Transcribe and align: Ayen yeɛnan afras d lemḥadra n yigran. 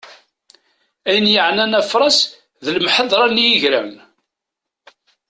Ayen 1.07 1.25
yeɛnan 1.33 1.77
afras 1.81 2.19
d 2.63 2.65
lemḥadra 2.75 3.25
n 3.29 3.37
yigran. 3.43 3.93